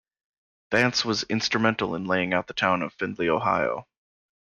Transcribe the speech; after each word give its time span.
Vance 0.71 1.05
was 1.05 1.25
instrumental 1.29 1.93
in 1.93 2.05
laying 2.05 2.33
out 2.33 2.47
the 2.47 2.55
town 2.55 2.81
of 2.81 2.91
Findlay, 2.93 3.29
Ohio. 3.29 3.85